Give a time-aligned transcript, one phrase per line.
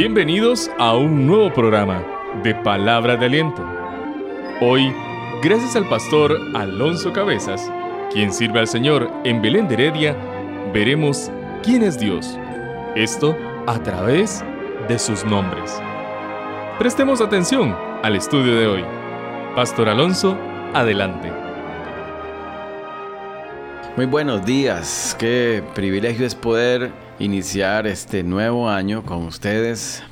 [0.00, 2.04] Bienvenidos a un nuevo programa
[2.44, 3.66] de Palabra de Aliento.
[4.60, 4.94] Hoy,
[5.42, 7.68] gracias al pastor Alonso Cabezas,
[8.12, 10.16] quien sirve al Señor en Belén de Heredia,
[10.72, 11.32] veremos
[11.64, 12.38] quién es Dios.
[12.94, 14.44] Esto a través
[14.86, 15.82] de sus nombres.
[16.78, 18.84] Prestemos atención al estudio de hoy.
[19.56, 20.38] Pastor Alonso,
[20.74, 21.47] adelante.
[23.98, 30.04] Muy buenos días, qué privilegio es poder iniciar este nuevo año con ustedes,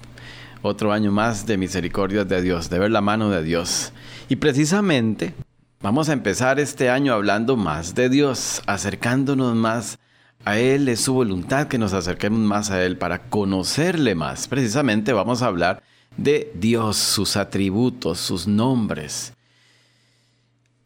[0.60, 3.92] otro año más de misericordias de Dios, de ver la mano de Dios.
[4.28, 5.34] Y precisamente
[5.80, 10.00] vamos a empezar este año hablando más de Dios, acercándonos más
[10.45, 14.48] a Él, es su voluntad que nos acerquemos más a Él para conocerle más.
[14.48, 15.80] Precisamente vamos a hablar
[16.16, 19.35] de Dios, sus atributos, sus nombres.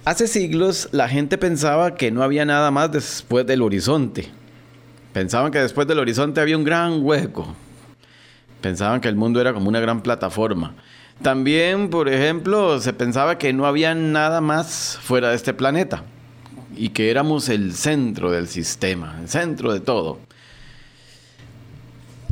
[0.03, 4.31] Hace siglos la gente pensaba que no había nada más después del horizonte.
[5.13, 7.55] Pensaban que después del horizonte había un gran hueco.
[8.63, 10.75] Pensaban que el mundo era como una gran plataforma.
[11.21, 16.03] También, por ejemplo, se pensaba que no había nada más fuera de este planeta
[16.75, 20.19] y que éramos el centro del sistema, el centro de todo.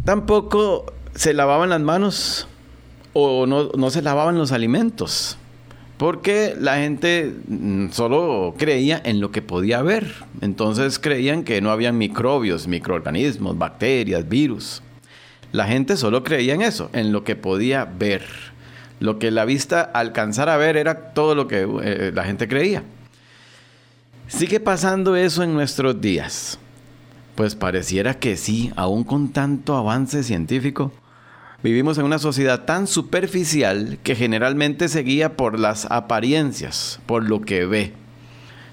[0.07, 2.49] Tampoco se lavaban las manos
[3.13, 5.37] o no, no se lavaban los alimentos
[5.99, 10.15] porque la gente mm, solo creía en lo que podía ver.
[10.41, 14.83] Entonces creían que no había microbios, microorganismos, bacterias, virus.
[15.51, 18.23] La gente solo creía en eso, en lo que podía ver.
[19.01, 22.85] Lo que la vista alcanzara a ver era todo lo que eh, la gente creía.
[24.29, 26.59] ¿Sigue pasando eso en nuestros días?
[27.35, 30.93] Pues pareciera que sí, aún con tanto avance científico.
[31.61, 37.41] Vivimos en una sociedad tan superficial que generalmente se guía por las apariencias, por lo
[37.41, 37.93] que ve.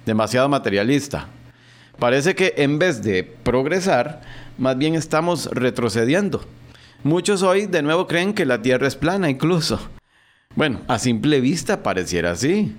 [0.05, 1.27] Demasiado materialista.
[1.97, 4.21] Parece que en vez de progresar,
[4.59, 6.45] más bien estamos retrocediendo.
[7.03, 9.79] Muchos hoy de nuevo creen que la Tierra es plana incluso.
[10.55, 12.75] Bueno, a simple vista pareciera así.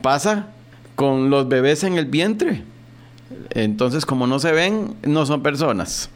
[0.00, 0.48] Pasa
[0.96, 2.64] con los bebés en el vientre.
[3.50, 6.10] Entonces, como no se ven, no son personas.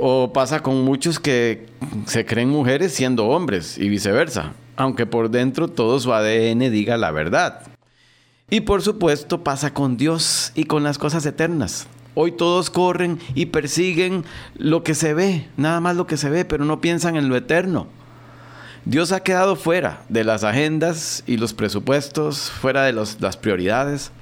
[0.00, 1.66] O pasa con muchos que
[2.06, 7.10] se creen mujeres siendo hombres y viceversa, aunque por dentro todo su ADN diga la
[7.10, 7.62] verdad.
[8.48, 11.88] Y por supuesto pasa con Dios y con las cosas eternas.
[12.14, 14.24] Hoy todos corren y persiguen
[14.56, 17.36] lo que se ve, nada más lo que se ve, pero no piensan en lo
[17.36, 17.88] eterno.
[18.84, 24.12] Dios ha quedado fuera de las agendas y los presupuestos, fuera de las prioridades.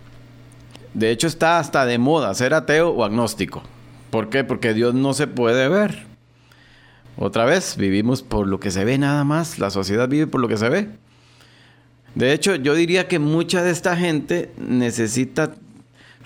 [0.94, 3.62] De hecho está hasta de moda ser ateo o agnóstico.
[4.16, 4.44] ¿Por qué?
[4.44, 6.06] Porque Dios no se puede ver.
[7.18, 9.58] Otra vez, vivimos por lo que se ve nada más.
[9.58, 10.88] La sociedad vive por lo que se ve.
[12.14, 15.52] De hecho, yo diría que mucha de esta gente necesita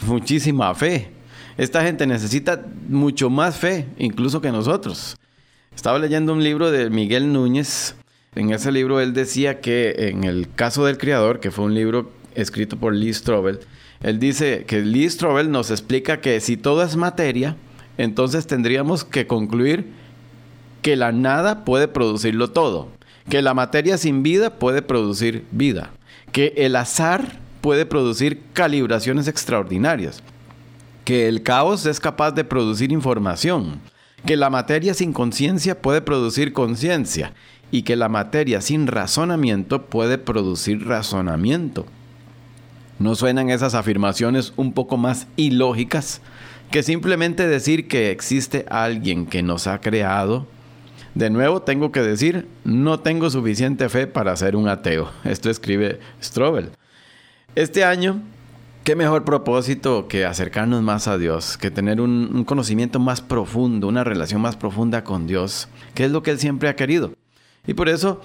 [0.06, 1.10] muchísima fe.
[1.58, 5.16] Esta gente necesita mucho más fe, incluso que nosotros.
[5.74, 7.96] Estaba leyendo un libro de Miguel Núñez.
[8.36, 12.12] En ese libro él decía que en el caso del Creador, que fue un libro
[12.36, 13.58] escrito por Lee Strobel,
[14.00, 17.56] él dice que Lee Strobel nos explica que si todo es materia,
[18.02, 19.92] entonces tendríamos que concluir
[20.80, 22.88] que la nada puede producirlo todo,
[23.28, 25.90] que la materia sin vida puede producir vida,
[26.32, 30.22] que el azar puede producir calibraciones extraordinarias,
[31.04, 33.80] que el caos es capaz de producir información,
[34.24, 37.34] que la materia sin conciencia puede producir conciencia
[37.70, 41.84] y que la materia sin razonamiento puede producir razonamiento.
[42.98, 46.20] ¿No suenan esas afirmaciones un poco más ilógicas?
[46.70, 50.46] Que simplemente decir que existe alguien que nos ha creado.
[51.14, 55.10] De nuevo tengo que decir, no tengo suficiente fe para ser un ateo.
[55.24, 56.70] Esto escribe Strobel.
[57.56, 58.22] Este año,
[58.84, 63.88] qué mejor propósito que acercarnos más a Dios, que tener un, un conocimiento más profundo,
[63.88, 67.12] una relación más profunda con Dios, que es lo que Él siempre ha querido.
[67.66, 68.20] Y por eso,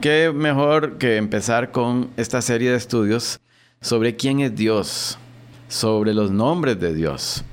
[0.00, 3.40] qué mejor que empezar con esta serie de estudios
[3.80, 5.18] sobre quién es Dios,
[5.66, 7.44] sobre los nombres de Dios.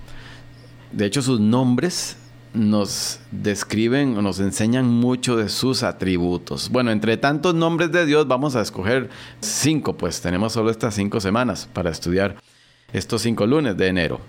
[0.96, 2.16] De hecho, sus nombres
[2.54, 6.70] nos describen o nos enseñan mucho de sus atributos.
[6.70, 9.10] Bueno, entre tantos nombres de Dios vamos a escoger
[9.42, 12.38] cinco, pues tenemos solo estas cinco semanas para estudiar
[12.94, 14.22] estos cinco lunes de enero.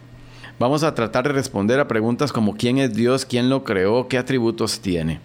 [0.58, 4.18] Vamos a tratar de responder a preguntas como quién es Dios, quién lo creó, qué
[4.18, 5.20] atributos tiene.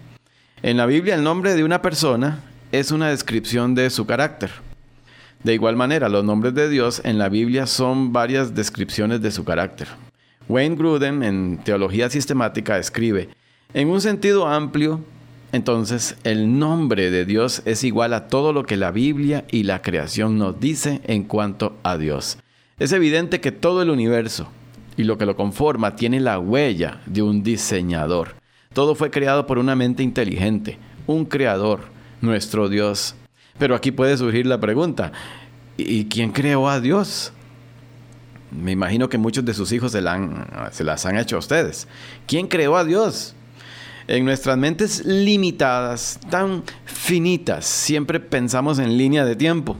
[0.62, 2.38] En la Biblia el nombre de una persona
[2.70, 4.52] es una descripción de su carácter.
[5.42, 9.42] De igual manera, los nombres de Dios en la Biblia son varias descripciones de su
[9.42, 9.88] carácter.
[10.52, 13.30] Wayne Gruden en Teología Sistemática escribe,
[13.72, 15.00] en un sentido amplio,
[15.50, 19.80] entonces el nombre de Dios es igual a todo lo que la Biblia y la
[19.80, 22.36] creación nos dice en cuanto a Dios.
[22.78, 24.46] Es evidente que todo el universo
[24.98, 28.34] y lo que lo conforma tiene la huella de un diseñador.
[28.74, 31.80] Todo fue creado por una mente inteligente, un creador,
[32.20, 33.14] nuestro Dios.
[33.58, 35.12] Pero aquí puede surgir la pregunta,
[35.78, 37.32] ¿y quién creó a Dios?
[38.52, 41.88] Me imagino que muchos de sus hijos se, las han hecho a ustedes.
[42.26, 43.34] ¿Quién creó a Dios?
[44.08, 49.76] En nuestras mentes limitadas, tan finitas, siempre pensamos en línea de tiempo.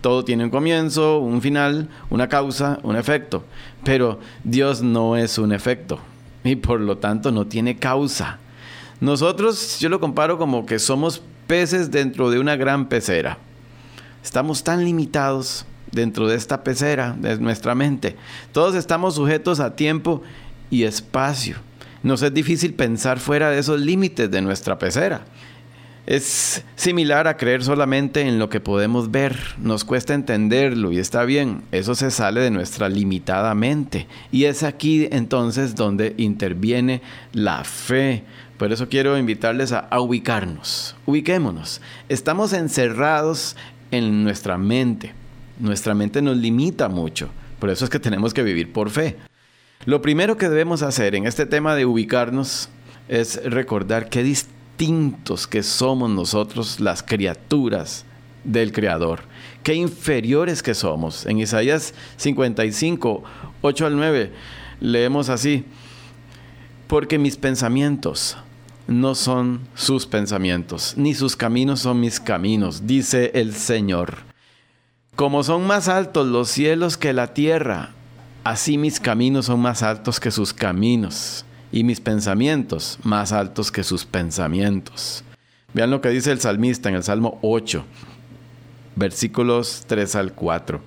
[0.00, 3.44] Todo tiene un comienzo, un final, una causa, un efecto.
[3.82, 5.98] Pero Dios no es un efecto
[6.44, 8.38] y por lo tanto no tiene causa.
[9.00, 13.38] Nosotros, yo lo comparo como que somos peces dentro de una gran pecera.
[14.22, 15.64] Estamos tan limitados
[15.96, 18.14] dentro de esta pecera de nuestra mente.
[18.52, 20.22] Todos estamos sujetos a tiempo
[20.70, 21.56] y espacio.
[22.04, 25.24] Nos es difícil pensar fuera de esos límites de nuestra pecera.
[26.06, 29.36] Es similar a creer solamente en lo que podemos ver.
[29.58, 31.62] Nos cuesta entenderlo y está bien.
[31.72, 34.06] Eso se sale de nuestra limitada mente.
[34.30, 37.02] Y es aquí entonces donde interviene
[37.32, 38.22] la fe.
[38.56, 40.94] Por eso quiero invitarles a, a ubicarnos.
[41.06, 41.80] Ubiquémonos.
[42.08, 43.56] Estamos encerrados
[43.90, 45.12] en nuestra mente.
[45.58, 47.30] Nuestra mente nos limita mucho.
[47.58, 49.16] Por eso es que tenemos que vivir por fe.
[49.84, 52.68] Lo primero que debemos hacer en este tema de ubicarnos
[53.08, 58.04] es recordar qué distintos que somos nosotros las criaturas
[58.44, 59.20] del Creador.
[59.62, 61.26] Qué inferiores que somos.
[61.26, 63.24] En Isaías 55,
[63.62, 64.32] 8 al 9,
[64.80, 65.64] leemos así,
[66.86, 68.36] porque mis pensamientos
[68.86, 74.25] no son sus pensamientos, ni sus caminos son mis caminos, dice el Señor.
[75.16, 77.96] Como son más altos los cielos que la tierra,
[78.46, 83.82] Así mis caminos son más altos que sus caminos y mis pensamientos más altos que
[83.82, 85.24] sus pensamientos.
[85.74, 87.84] Vean lo que dice el salmista en el Salmo 8,
[88.94, 90.80] versículos 3 al 4.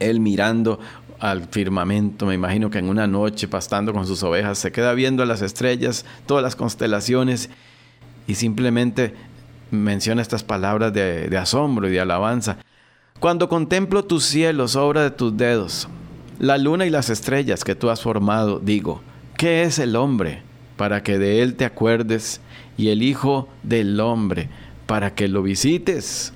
[0.00, 0.80] Él mirando
[1.20, 5.24] al firmamento, me imagino que en una noche pastando con sus ovejas, se queda viendo
[5.24, 7.48] las estrellas, todas las constelaciones
[8.26, 9.14] y simplemente
[9.70, 12.58] menciona estas palabras de, de asombro y de alabanza.
[13.20, 15.88] Cuando contemplo tus cielos, obra de tus dedos,
[16.38, 19.00] la luna y las estrellas que tú has formado, digo,
[19.38, 20.42] ¿qué es el hombre
[20.76, 22.42] para que de él te acuerdes
[22.76, 24.50] y el Hijo del hombre
[24.84, 26.34] para que lo visites?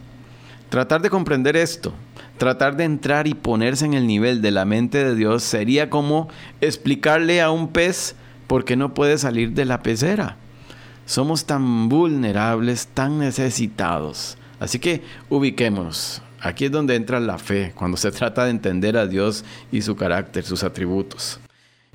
[0.71, 1.93] Tratar de comprender esto,
[2.39, 6.29] tratar de entrar y ponerse en el nivel de la mente de Dios sería como
[6.63, 8.17] explicarle a un pez
[8.47, 10.39] por qué no puede salir de la pecera.
[11.05, 14.39] Somos tan vulnerables, tan necesitados.
[14.59, 16.23] Así que ubiquémonos.
[16.41, 19.95] Aquí es donde entra la fe, cuando se trata de entender a Dios y su
[19.97, 21.39] carácter, sus atributos.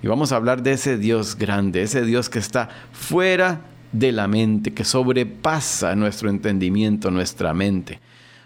[0.03, 3.62] Y vamos a hablar de ese Dios grande, ese Dios que está fuera
[3.92, 8.00] de la mente, que sobrepasa nuestro entendimiento, nuestra mente.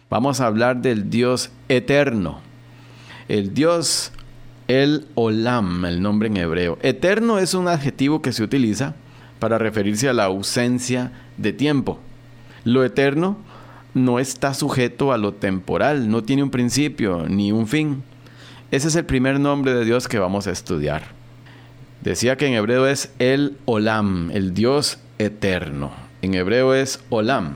[0.09, 2.39] Vamos a hablar del Dios eterno,
[3.27, 4.13] el Dios
[4.69, 6.77] el Olam, el nombre en hebreo.
[6.83, 8.93] Eterno es un adjetivo que se utiliza
[9.39, 11.99] para referirse a la ausencia de tiempo.
[12.63, 13.37] Lo eterno
[13.93, 18.03] no está sujeto a lo temporal, no tiene un principio ni un fin.
[18.71, 21.03] Ese es el primer nombre de Dios que vamos a estudiar.
[22.01, 25.91] Decía que en hebreo es el Olam, el Dios eterno.
[26.21, 27.55] En hebreo es Olam,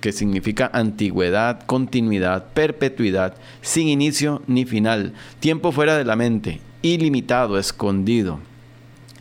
[0.00, 7.58] que significa antigüedad, continuidad, perpetuidad, sin inicio ni final, tiempo fuera de la mente, ilimitado,
[7.58, 8.40] escondido.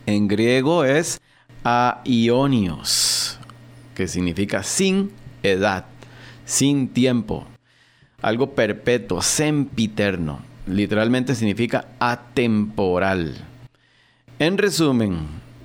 [0.05, 1.21] En griego es
[1.63, 3.39] aionios,
[3.95, 5.11] que significa sin
[5.43, 5.85] edad
[6.51, 7.47] sin tiempo,
[8.21, 10.41] algo perpetuo, sempiterno.
[10.67, 13.35] Literalmente significa atemporal.
[14.37, 15.19] En resumen,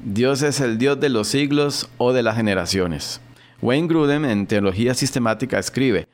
[0.05, 3.21] Dios es el Dios de los siglos o de las generaciones.
[3.61, 6.07] Wayne Grudem en Teología Sistemática escribe,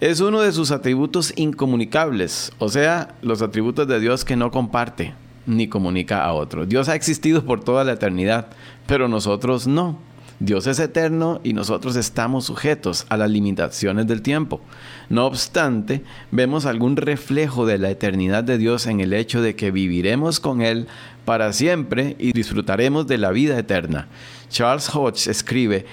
[0.00, 5.12] es uno de sus atributos incomunicables, o sea, los atributos de Dios que no comparte
[5.44, 6.66] ni comunica a otros.
[6.66, 8.46] Dios ha existido por toda la eternidad,
[8.86, 9.98] pero nosotros no.
[10.40, 14.60] Dios es eterno y nosotros estamos sujetos a las limitaciones del tiempo.
[15.08, 19.70] No obstante, vemos algún reflejo de la eternidad de Dios en el hecho de que
[19.70, 20.88] viviremos con Él
[21.24, 24.08] para siempre y disfrutaremos de la vida eterna.
[24.48, 25.86] Charles Hodge escribe,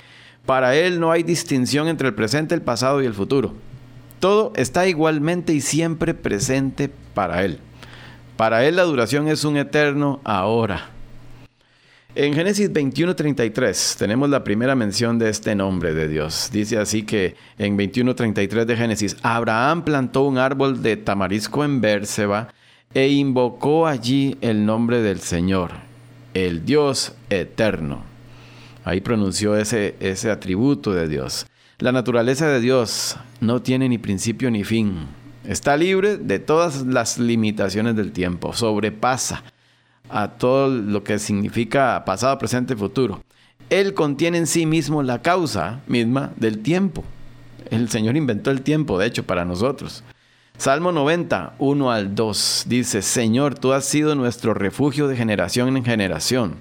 [0.46, 3.54] para Él no hay distinción entre el presente, el pasado y el futuro.
[4.20, 7.60] Todo está igualmente y siempre presente para Él.
[8.38, 10.90] Para Él la duración es un eterno ahora.
[12.14, 16.50] En Génesis 21:33 tenemos la primera mención de este nombre de Dios.
[16.52, 22.50] Dice así que en 21:33 de Génesis, Abraham plantó un árbol de tamarisco en Bérseba
[22.94, 25.72] e invocó allí el nombre del Señor,
[26.34, 28.04] el Dios eterno.
[28.84, 31.46] Ahí pronunció ese, ese atributo de Dios.
[31.80, 35.08] La naturaleza de Dios no tiene ni principio ni fin.
[35.46, 39.44] Está libre de todas las limitaciones del tiempo, sobrepasa
[40.12, 43.22] a todo lo que significa pasado, presente y futuro.
[43.70, 47.04] Él contiene en sí mismo la causa misma del tiempo.
[47.70, 50.04] El Señor inventó el tiempo, de hecho, para nosotros.
[50.58, 55.84] Salmo 90, 1 al 2 dice, Señor, tú has sido nuestro refugio de generación en
[55.84, 56.56] generación.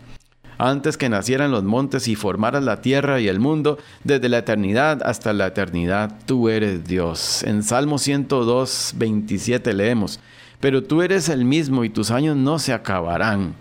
[0.57, 5.01] Antes que nacieran los montes y formaras la tierra y el mundo, desde la eternidad
[5.05, 7.43] hasta la eternidad, tú eres Dios.
[7.43, 10.21] En Salmo 102, 27 leemos,
[10.61, 13.55] Pero tú eres el mismo y tus años no se acabarán.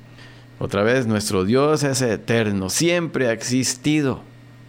[0.59, 4.21] Otra vez, nuestro Dios es eterno, siempre ha existido,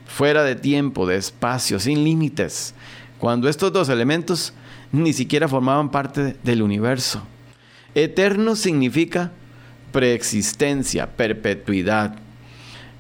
[0.07, 2.75] fuera de tiempo, de espacio, sin límites.
[3.19, 4.55] Cuando estos dos elementos
[4.93, 7.23] ni siquiera formaban parte del universo.
[7.95, 9.33] Eterno significa
[9.93, 12.17] preexistencia, perpetuidad.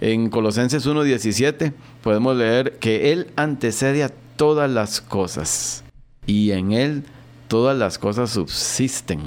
[0.01, 1.73] En Colosenses 1.17
[2.03, 5.85] podemos leer que Él antecede a todas las cosas
[6.27, 7.05] y en Él
[7.51, 9.19] todas las cosas subsisten.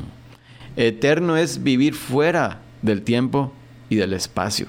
[0.78, 3.52] Eterno es vivir fuera del tiempo
[3.90, 4.68] y del espacio.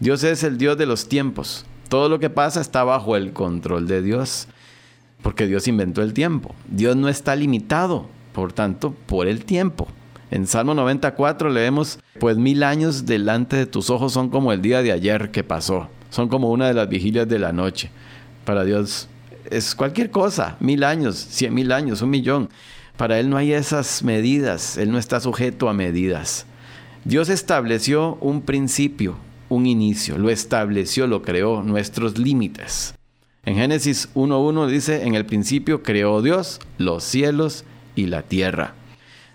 [0.00, 1.64] Dios es el Dios de los tiempos.
[1.88, 4.48] Todo lo que pasa está bajo el control de Dios,
[5.22, 6.52] porque Dios inventó el tiempo.
[6.66, 9.86] Dios no está limitado, por tanto, por el tiempo.
[10.32, 14.82] En Salmo 94 leemos, pues mil años delante de tus ojos son como el día
[14.82, 17.88] de ayer que pasó, son como una de las vigilias de la noche.
[18.44, 19.08] Para Dios
[19.48, 22.48] es cualquier cosa, mil años, cien mil años, un millón.
[22.96, 26.46] Para Él no hay esas medidas, Él no está sujeto a medidas.
[27.04, 29.16] Dios estableció un principio,
[29.50, 32.94] un inicio, lo estableció, lo creó, nuestros límites.
[33.44, 38.74] En Génesis 1.1 dice, en el principio creó Dios los cielos y la tierra.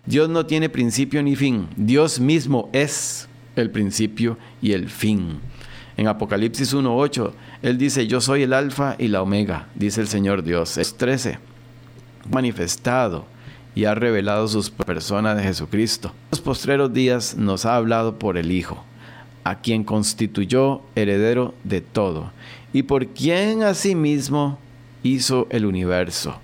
[0.05, 5.39] Dios no tiene principio ni fin, Dios mismo es el principio y el fin.
[5.97, 10.41] En Apocalipsis 1.8, Él dice, yo soy el alfa y la omega, dice el Señor
[10.41, 10.77] Dios.
[10.77, 11.37] Es 13,
[12.31, 13.27] manifestado
[13.75, 16.09] y ha revelado sus personas de Jesucristo.
[16.09, 18.83] En los postreros días nos ha hablado por el Hijo,
[19.43, 22.31] a quien constituyó heredero de todo,
[22.73, 24.59] y por quien asimismo
[25.03, 26.39] hizo el universo.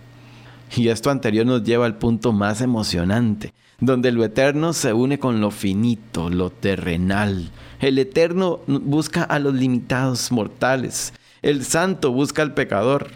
[0.75, 5.39] Y esto anterior nos lleva al punto más emocionante, donde lo eterno se une con
[5.39, 7.51] lo finito, lo terrenal.
[7.79, 11.13] El eterno busca a los limitados mortales.
[11.41, 13.11] El santo busca al pecador.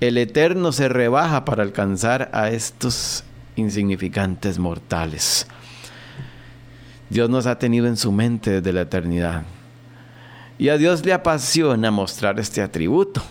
[0.00, 3.24] El eterno se rebaja para alcanzar a estos
[3.56, 5.46] insignificantes mortales.
[7.10, 9.42] Dios nos ha tenido en su mente desde la eternidad.
[10.58, 13.22] Y a Dios le apasiona mostrar este atributo.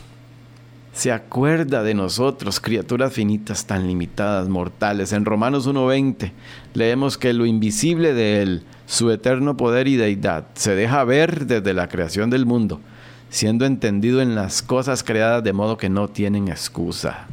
[0.94, 5.14] Se acuerda de nosotros, criaturas finitas tan limitadas, mortales.
[5.14, 6.32] En Romanos 1.20
[6.74, 11.74] leemos que lo invisible de Él, su eterno poder y deidad, se deja ver desde
[11.74, 12.82] la creación del mundo,
[13.30, 17.28] siendo entendido en las cosas creadas de modo que no tienen excusa.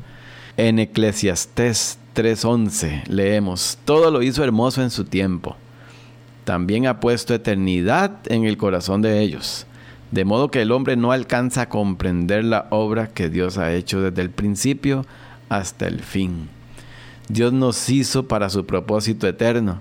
[0.57, 5.57] En Eclesiastés 3:11 leemos, todo lo hizo hermoso en su tiempo.
[6.43, 9.67] También ha puesto eternidad en el corazón de ellos,
[10.11, 14.01] de modo que el hombre no alcanza a comprender la obra que Dios ha hecho
[14.01, 15.07] desde el principio
[15.49, 16.49] hasta el fin.
[17.29, 19.79] Dios nos hizo para su propósito eterno,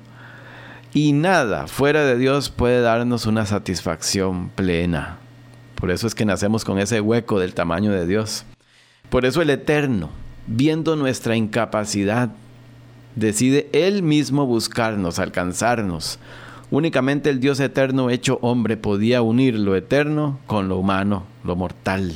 [0.94, 5.18] y nada fuera de Dios puede darnos una satisfacción plena.
[5.74, 8.46] Por eso es que nacemos con ese hueco del tamaño de Dios.
[9.10, 10.12] Por eso el eterno,
[10.48, 12.30] viendo nuestra incapacidad,
[13.16, 16.20] decide Él mismo buscarnos, alcanzarnos.
[16.72, 22.14] Únicamente el Dios eterno hecho hombre podía unir lo eterno con lo humano, lo mortal,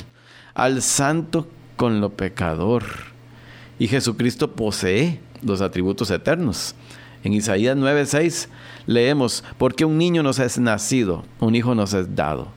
[0.54, 2.84] al santo con lo pecador.
[3.80, 6.76] Y Jesucristo posee los atributos eternos.
[7.24, 8.50] En Isaías 9:6
[8.88, 12.48] leemos, porque un niño nos es nacido, un hijo nos es dado,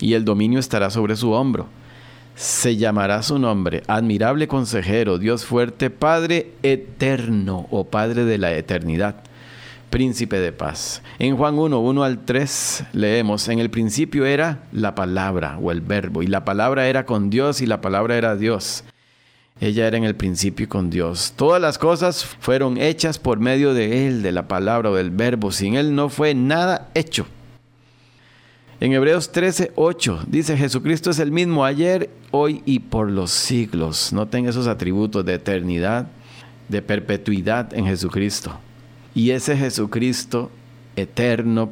[0.00, 1.68] y el dominio estará sobre su hombro
[2.38, 9.16] se llamará su nombre, admirable consejero, Dios fuerte, Padre eterno o Padre de la eternidad,
[9.90, 11.02] príncipe de paz.
[11.18, 15.80] En Juan 1, 1 al 3 leemos, en el principio era la palabra o el
[15.80, 18.84] verbo, y la palabra era con Dios y la palabra era Dios.
[19.60, 21.32] Ella era en el principio con Dios.
[21.34, 25.50] Todas las cosas fueron hechas por medio de Él, de la palabra o del verbo.
[25.50, 27.26] Sin Él no fue nada hecho.
[28.80, 34.12] En Hebreos 13, 8 dice Jesucristo es el mismo ayer, hoy y por los siglos.
[34.12, 36.06] Noten esos atributos de eternidad,
[36.68, 38.56] de perpetuidad en Jesucristo.
[39.16, 40.52] Y ese Jesucristo
[40.94, 41.70] eterno,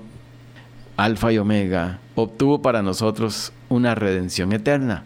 [0.97, 5.05] alfa y omega, obtuvo para nosotros una redención eterna.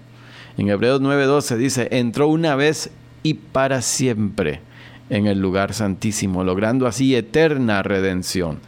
[0.57, 2.89] En Hebreos 9:12 dice, entró una vez
[3.23, 4.63] y para siempre
[5.11, 8.61] en el lugar santísimo, logrando así eterna redención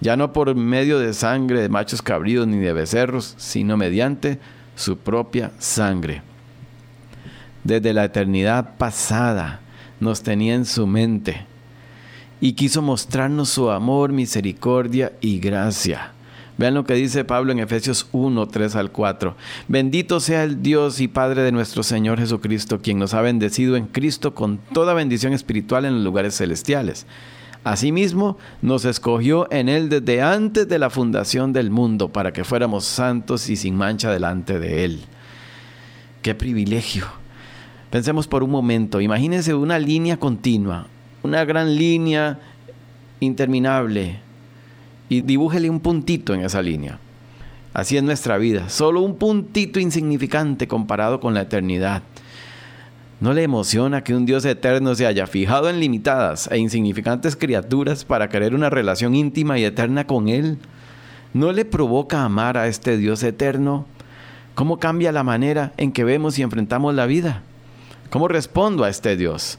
[0.00, 4.38] ya no por medio de sangre de machos cabríos ni de becerros, sino mediante
[4.76, 6.22] su propia sangre.
[7.62, 9.60] Desde la eternidad pasada
[10.00, 11.46] nos tenía en su mente
[12.40, 16.14] y quiso mostrarnos su amor, misericordia y gracia,
[16.56, 19.34] Vean lo que dice Pablo en Efesios 1, 3 al 4.
[19.66, 23.86] Bendito sea el Dios y Padre de nuestro Señor Jesucristo, quien nos ha bendecido en
[23.86, 27.06] Cristo con toda bendición espiritual en los lugares celestiales.
[27.64, 32.84] Asimismo, nos escogió en Él desde antes de la fundación del mundo para que fuéramos
[32.84, 35.00] santos y sin mancha delante de Él.
[36.20, 37.06] ¡Qué privilegio!
[37.90, 40.88] Pensemos por un momento, imagínense una línea continua,
[41.22, 42.38] una gran línea
[43.20, 44.20] interminable
[45.08, 46.98] y dibújele un puntito en esa línea.
[47.72, 52.02] Así es nuestra vida, solo un puntito insignificante comparado con la eternidad.
[53.24, 58.04] ¿No le emociona que un Dios eterno se haya fijado en limitadas e insignificantes criaturas
[58.04, 60.58] para querer una relación íntima y eterna con Él?
[61.32, 63.86] ¿No le provoca amar a este Dios eterno?
[64.54, 67.40] ¿Cómo cambia la manera en que vemos y enfrentamos la vida?
[68.10, 69.58] ¿Cómo respondo a este Dios?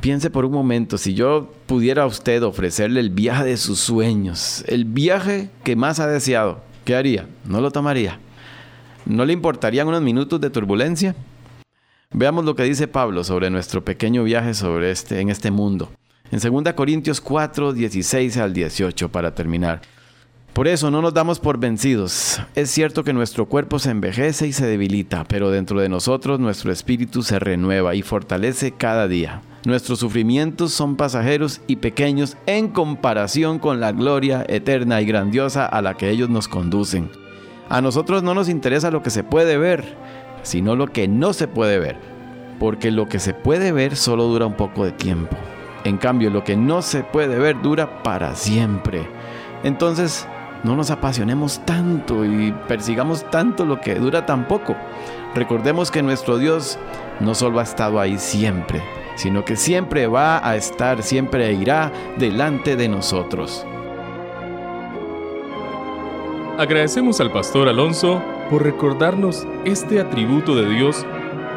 [0.00, 4.64] Piense por un momento, si yo pudiera a usted ofrecerle el viaje de sus sueños,
[4.68, 7.26] el viaje que más ha deseado, ¿qué haría?
[7.44, 8.18] ¿No lo tomaría?
[9.06, 11.14] ¿No le importarían unos minutos de turbulencia?
[12.12, 15.90] Veamos lo que dice Pablo sobre nuestro pequeño viaje sobre este, en este mundo.
[16.30, 19.82] En 2 Corintios 4, 16 al 18 para terminar.
[20.52, 22.40] Por eso no nos damos por vencidos.
[22.54, 26.70] Es cierto que nuestro cuerpo se envejece y se debilita, pero dentro de nosotros nuestro
[26.70, 29.40] espíritu se renueva y fortalece cada día.
[29.64, 35.80] Nuestros sufrimientos son pasajeros y pequeños en comparación con la gloria eterna y grandiosa a
[35.80, 37.21] la que ellos nos conducen.
[37.72, 39.96] A nosotros no nos interesa lo que se puede ver,
[40.42, 41.96] sino lo que no se puede ver,
[42.58, 45.38] porque lo que se puede ver solo dura un poco de tiempo.
[45.84, 49.08] En cambio, lo que no se puede ver dura para siempre.
[49.64, 50.28] Entonces,
[50.64, 54.76] no nos apasionemos tanto y persigamos tanto lo que dura tan poco.
[55.34, 56.78] Recordemos que nuestro Dios
[57.20, 58.82] no solo ha estado ahí siempre,
[59.14, 63.64] sino que siempre va a estar, siempre irá delante de nosotros.
[66.58, 71.06] Agradecemos al pastor Alonso por recordarnos este atributo de Dios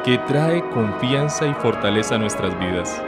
[0.06, 3.02] que trae confianza y fortaleza a nuestras vidas.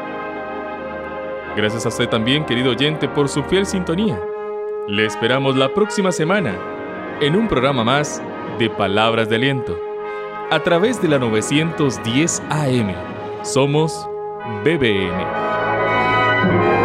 [1.55, 4.21] Gracias a usted también, querido oyente, por su fiel sintonía.
[4.87, 6.55] Le esperamos la próxima semana
[7.21, 8.21] en un programa más
[8.59, 9.79] de Palabras de Aliento
[10.51, 12.93] a través de la 910 AM.
[13.43, 14.07] Somos
[14.63, 16.76] BBN.